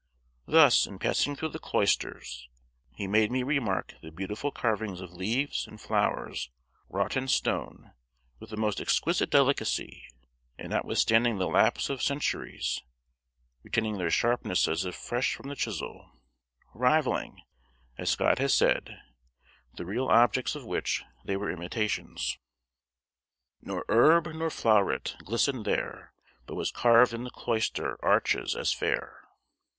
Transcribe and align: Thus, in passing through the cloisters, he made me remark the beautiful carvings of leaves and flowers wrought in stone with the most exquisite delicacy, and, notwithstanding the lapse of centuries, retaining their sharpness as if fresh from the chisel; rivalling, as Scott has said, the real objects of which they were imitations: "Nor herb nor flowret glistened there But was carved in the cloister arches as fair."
Thus, 0.47 0.87
in 0.87 0.97
passing 0.97 1.35
through 1.35 1.49
the 1.49 1.59
cloisters, 1.59 2.49
he 2.95 3.05
made 3.05 3.29
me 3.31 3.43
remark 3.43 3.93
the 4.01 4.09
beautiful 4.09 4.49
carvings 4.51 4.99
of 4.99 5.11
leaves 5.13 5.67
and 5.67 5.79
flowers 5.79 6.49
wrought 6.89 7.15
in 7.15 7.27
stone 7.27 7.93
with 8.39 8.49
the 8.49 8.57
most 8.57 8.81
exquisite 8.81 9.29
delicacy, 9.29 10.07
and, 10.57 10.71
notwithstanding 10.71 11.37
the 11.37 11.45
lapse 11.47 11.87
of 11.87 12.01
centuries, 12.01 12.81
retaining 13.61 13.99
their 13.99 14.09
sharpness 14.09 14.67
as 14.67 14.85
if 14.85 14.95
fresh 14.95 15.35
from 15.35 15.49
the 15.49 15.55
chisel; 15.55 16.11
rivalling, 16.73 17.39
as 17.99 18.09
Scott 18.09 18.39
has 18.39 18.55
said, 18.55 18.97
the 19.75 19.85
real 19.85 20.07
objects 20.07 20.55
of 20.55 20.65
which 20.65 21.03
they 21.25 21.37
were 21.37 21.51
imitations: 21.51 22.39
"Nor 23.61 23.85
herb 23.87 24.25
nor 24.33 24.49
flowret 24.49 25.15
glistened 25.23 25.63
there 25.65 26.11
But 26.47 26.55
was 26.55 26.71
carved 26.71 27.13
in 27.13 27.23
the 27.23 27.29
cloister 27.29 28.03
arches 28.03 28.55
as 28.55 28.73
fair." 28.73 29.29